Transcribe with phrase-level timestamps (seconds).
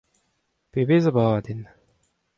[0.71, 1.63] Pebezh abadenn!